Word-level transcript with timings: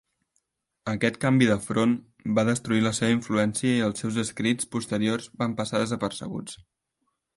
Aquest 0.93 1.17
canvi 1.25 1.49
de 1.49 1.57
front 1.65 1.93
va 2.39 2.45
destruir 2.49 2.83
la 2.85 2.93
seva 3.01 3.15
influència 3.17 3.75
i 3.75 3.85
els 3.89 4.03
seus 4.05 4.17
escrits 4.25 4.71
posteriors 4.77 5.29
van 5.43 5.55
passar 5.61 5.83
desapercebuts. 5.85 6.59